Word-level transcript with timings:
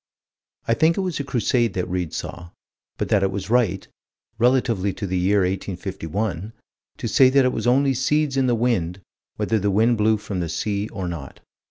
I 0.67 0.73
think 0.73 0.97
it 0.97 1.01
was 1.01 1.19
a 1.19 1.23
Crusade 1.23 1.75
that 1.75 1.87
Read 1.87 2.11
saw 2.11 2.49
but 2.97 3.09
that 3.09 3.21
it 3.21 3.29
was 3.29 3.51
right, 3.51 3.87
relatively 4.39 4.93
to 4.93 5.05
the 5.05 5.19
year 5.19 5.41
1851, 5.41 6.53
to 6.97 7.07
say 7.07 7.29
that 7.29 7.45
it 7.45 7.53
was 7.53 7.67
only 7.67 7.93
seeds 7.93 8.35
in 8.35 8.47
the 8.47 8.55
wind, 8.55 9.01
whether 9.35 9.59
the 9.59 9.69
wind 9.69 9.99
blew 9.99 10.17
from 10.17 10.39
the 10.39 10.49
sea 10.49 10.87
or 10.89 11.07
not. 11.07 11.39